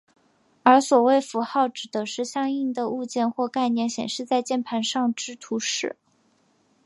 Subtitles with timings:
[0.63, 5.95] 而所谓符号指的是相应的物件或概念显示在键盘上之图示。